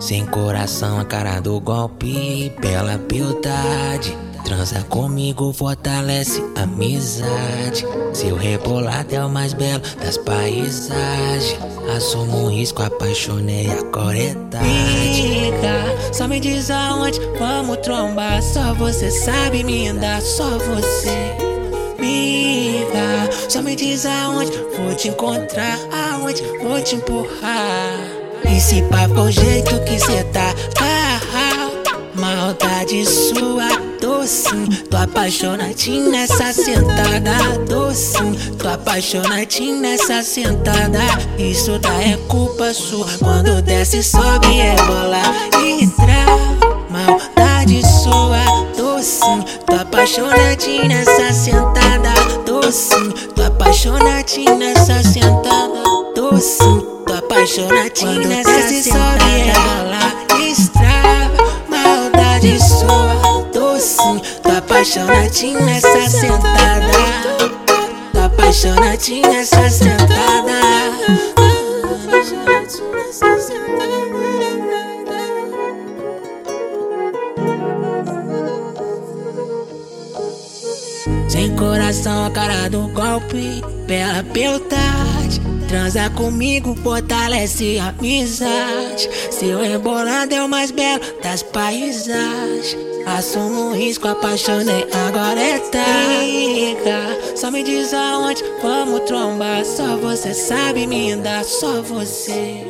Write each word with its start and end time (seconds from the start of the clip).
Sem 0.00 0.26
coração, 0.26 1.00
a 1.00 1.04
cara 1.04 1.40
do 1.40 1.60
golpe, 1.60 2.52
bela 2.60 2.98
beldade. 2.98 4.16
Transa 4.44 4.82
comigo, 4.90 5.52
fortalece 5.52 6.42
a 6.56 6.62
amizade. 6.64 7.86
Seu 8.12 8.36
rebolado 8.36 9.14
é 9.14 9.24
o 9.24 9.30
mais 9.30 9.54
belo 9.54 9.82
das 10.02 10.18
paisagens. 10.18 11.58
Assumo 11.96 12.44
um 12.44 12.50
risco, 12.50 12.82
apaixonei, 12.82 13.70
agora 13.70 14.18
é 14.18 14.34
tarde. 14.50 15.52
só 16.12 16.28
me 16.28 16.40
diz 16.40 16.70
aonde 16.70 17.18
vamos 17.38 17.78
trombar. 17.78 18.42
Só 18.42 18.74
você 18.74 19.10
sabe 19.10 19.64
me 19.64 19.88
andar, 19.88 20.20
só 20.20 20.58
você. 20.58 21.36
Miga, 21.98 23.30
só 23.48 23.62
me 23.62 23.74
diz 23.74 24.04
aonde 24.04 24.52
vou 24.76 24.94
te 24.94 25.08
encontrar, 25.08 25.78
aonde 26.12 26.42
vou 26.62 26.82
te 26.82 26.96
empurrar. 26.96 28.23
E 28.54 28.60
se 28.60 28.82
pá 28.82 29.08
o 29.20 29.30
jeito 29.30 29.80
que 29.80 29.98
cê 29.98 30.22
tá, 30.32 30.54
ah, 30.80 31.20
ah, 31.34 31.70
maldade 32.14 33.04
sua 33.04 33.68
docinho. 34.00 34.68
Tô 34.88 34.96
apaixonadinho 34.96 36.10
nessa 36.10 36.52
sentada, 36.52 37.58
docinho. 37.68 38.36
Tô 38.56 38.68
apaixonadinho 38.68 39.80
nessa 39.80 40.22
sentada. 40.22 41.00
Isso 41.36 41.78
da 41.80 41.94
é 42.00 42.16
culpa 42.28 42.72
sua. 42.72 43.08
Quando 43.18 43.60
desce, 43.60 44.02
sobe, 44.02 44.60
é 44.60 44.76
bola 44.76 45.22
e 45.64 45.86
trava. 45.88 46.78
Maldade 46.90 47.82
sua, 47.82 48.44
docinho. 48.76 49.44
Tô 49.66 49.74
apaixonadinho 49.74 50.86
nessa 50.86 51.32
sentada, 51.32 52.14
docinho. 52.46 53.12
Tô 53.34 53.42
apaixonadinho 53.42 54.56
nessa 54.56 55.02
sentada, 55.02 55.82
docinho. 56.14 56.83
Apaixonadinho 57.44 58.26
nessa 58.26 58.68
sentada. 58.68 59.24
É 59.28 59.52
bola 59.52 60.40
e 60.40 60.68
trava. 60.70 61.44
Maldade 61.68 62.58
sua 62.58 63.74
assim. 63.76 64.18
Tô 64.42 64.48
apaixonadinho 64.48 65.60
nessa 65.66 66.08
sentada. 66.08 66.90
Tô 68.14 68.20
apaixonadinho 68.20 69.30
nessa 69.30 69.68
sentada. 69.68 70.54
Sem 81.28 81.54
coração, 81.56 82.24
a 82.24 82.30
cara 82.30 82.70
do 82.70 82.88
golpe, 82.88 83.62
pela 83.86 84.22
beldade. 84.22 85.13
Transa 85.74 86.08
comigo, 86.10 86.76
fortalece 86.84 87.80
a 87.80 87.88
amizade. 87.88 89.10
Seu 89.28 89.58
rebolado 89.58 90.32
é 90.32 90.40
o 90.40 90.48
mais 90.48 90.70
belo 90.70 91.00
das 91.20 91.42
paisagens. 91.42 92.76
Assumo 93.04 93.70
um 93.70 93.74
risco, 93.74 94.06
apaixonei, 94.06 94.86
agora 95.08 95.40
é 95.40 95.58
tarde. 95.58 96.76
Só 97.34 97.50
me 97.50 97.64
diz 97.64 97.92
aonde 97.92 98.40
vamos 98.62 99.00
trombar. 99.00 99.64
Só 99.64 99.96
você 99.96 100.32
sabe 100.32 100.86
me 100.86 101.16
dar, 101.16 101.42
só 101.42 101.82
você. 101.82 102.64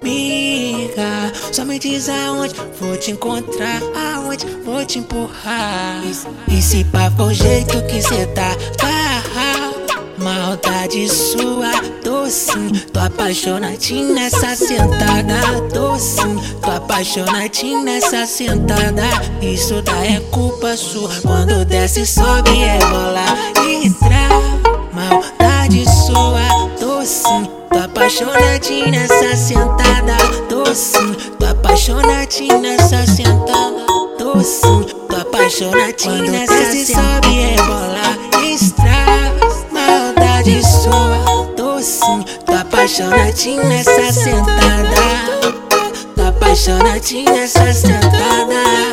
Miga, 0.00 1.32
só 1.50 1.64
me 1.64 1.76
diz 1.76 2.08
aonde 2.08 2.54
vou 2.78 2.96
te 2.96 3.10
encontrar, 3.10 3.82
aonde 4.14 4.46
vou 4.64 4.86
te 4.86 5.00
empurrar. 5.00 6.04
E, 6.48 6.62
se 6.62 6.84
pá 6.84 7.10
o 7.18 7.34
jeito 7.34 7.84
que 7.86 8.00
cê 8.00 8.26
tá, 8.26 8.56
ah, 8.80 9.24
maldade 10.18 11.08
sua, 11.08 11.72
docinho. 12.34 12.80
Tô 12.92 12.98
apaixonadinho 12.98 14.12
nessa 14.12 14.56
sentada, 14.56 15.60
docinho. 15.72 16.40
Tô 16.60 16.70
apaixonadinho 16.72 17.84
nessa 17.84 18.26
sentada. 18.26 19.04
Isso 19.40 19.80
da 19.82 20.04
é 20.04 20.20
culpa 20.32 20.76
sua. 20.76 21.10
Quando 21.22 21.64
desce, 21.64 22.04
sobe, 22.04 22.60
é 22.60 22.78
bola 22.78 23.24
e 23.68 23.90
trava. 23.90 24.90
Maldade 24.92 25.84
sua, 25.84 26.42
docinho. 26.80 27.46
Tô 27.70 27.78
apaixonadinho 27.78 28.90
nessa 28.90 29.36
sentada, 29.36 30.16
docinho. 30.48 31.14
Tô 31.38 31.46
apaixonadinho 31.46 32.58
nessa 32.58 33.06
sentada, 33.06 33.86
docinho. 34.18 34.84
Tô 35.08 35.16
apaixonadinho 35.20 36.32
nessa 36.32 36.54
desce, 36.54 36.92
sobe, 36.94 37.38
é 37.38 37.63
apaixonadinho 42.94 43.64
nessa 43.64 44.12
sentada 44.12 44.12
sentada. 44.12 45.02
Apaixonadinha 46.28 47.32
nessa 47.32 47.72
sentada. 47.72 48.83